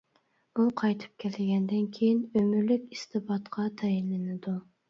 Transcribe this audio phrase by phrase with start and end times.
[0.55, 4.61] ئۇ قايتىپ كەلگەندىن كېيىن ئۆمۈرلۈك ئىستىبداتقا تەيىنلىنىدۇ.